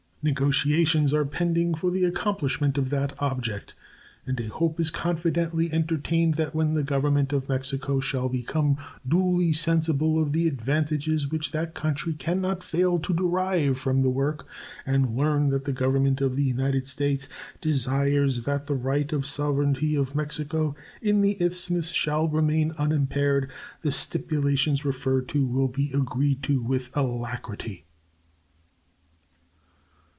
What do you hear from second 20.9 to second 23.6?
in the Isthmus shall remain unimpaired,